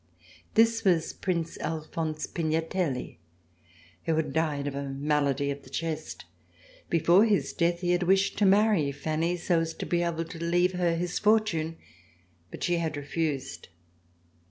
[0.55, 3.19] This was Prince Alphonse Pignatelli
[4.07, 6.25] who had died of a malady of the chest.
[6.89, 10.43] Before his death he had wished to marry Fanny so as to be able to
[10.43, 11.77] leave her his fortune,
[12.49, 13.67] but she had refused.